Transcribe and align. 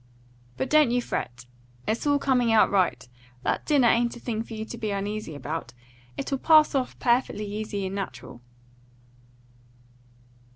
But 0.57 0.67
don't 0.71 0.89
you 0.89 0.99
fret! 0.99 1.45
It's 1.87 2.07
all 2.07 2.17
coming 2.17 2.51
out 2.51 2.71
right. 2.71 3.07
That 3.43 3.67
dinner 3.67 3.87
ain't 3.87 4.15
a 4.15 4.19
thing 4.19 4.41
for 4.41 4.55
you 4.55 4.65
to 4.65 4.75
be 4.75 4.89
uneasy 4.89 5.35
about. 5.35 5.75
It'll 6.17 6.39
pass 6.39 6.73
off 6.73 6.97
perfectly 6.97 7.45
easy 7.45 7.85
and 7.85 7.93
natural." 7.93 8.41